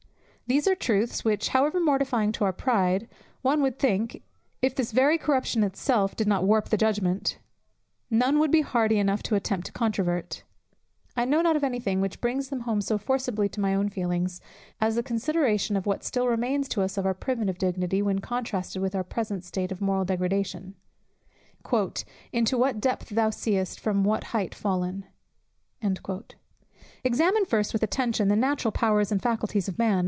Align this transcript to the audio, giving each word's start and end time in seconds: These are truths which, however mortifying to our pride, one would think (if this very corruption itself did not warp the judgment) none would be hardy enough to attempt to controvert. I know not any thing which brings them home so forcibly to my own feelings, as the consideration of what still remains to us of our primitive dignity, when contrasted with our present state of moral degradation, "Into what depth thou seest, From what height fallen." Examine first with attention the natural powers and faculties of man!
These 0.47 0.67
are 0.67 0.75
truths 0.75 1.23
which, 1.23 1.47
however 1.47 1.79
mortifying 1.79 2.33
to 2.33 2.43
our 2.43 2.51
pride, 2.51 3.07
one 3.41 3.61
would 3.61 3.79
think 3.79 4.21
(if 4.61 4.75
this 4.75 4.91
very 4.91 5.17
corruption 5.17 5.63
itself 5.63 6.13
did 6.13 6.27
not 6.27 6.43
warp 6.43 6.67
the 6.67 6.75
judgment) 6.75 7.39
none 8.09 8.37
would 8.37 8.51
be 8.51 8.59
hardy 8.59 8.99
enough 8.99 9.23
to 9.23 9.35
attempt 9.35 9.67
to 9.67 9.71
controvert. 9.71 10.43
I 11.15 11.23
know 11.23 11.41
not 11.41 11.63
any 11.63 11.79
thing 11.79 12.01
which 12.01 12.19
brings 12.19 12.49
them 12.49 12.61
home 12.67 12.81
so 12.81 12.97
forcibly 12.97 13.47
to 13.47 13.61
my 13.61 13.73
own 13.73 13.87
feelings, 13.87 14.41
as 14.81 14.95
the 14.95 15.03
consideration 15.03 15.77
of 15.77 15.85
what 15.85 16.03
still 16.03 16.27
remains 16.27 16.67
to 16.67 16.81
us 16.81 16.97
of 16.97 17.05
our 17.05 17.13
primitive 17.13 17.57
dignity, 17.57 18.01
when 18.01 18.19
contrasted 18.19 18.81
with 18.81 18.93
our 18.93 19.05
present 19.05 19.45
state 19.45 19.71
of 19.71 19.79
moral 19.79 20.03
degradation, 20.03 20.75
"Into 22.33 22.57
what 22.57 22.81
depth 22.81 23.07
thou 23.07 23.29
seest, 23.29 23.79
From 23.79 24.03
what 24.03 24.25
height 24.35 24.53
fallen." 24.53 25.05
Examine 27.05 27.45
first 27.45 27.71
with 27.71 27.83
attention 27.83 28.27
the 28.27 28.35
natural 28.35 28.73
powers 28.73 29.13
and 29.13 29.21
faculties 29.21 29.69
of 29.69 29.79
man! 29.79 29.99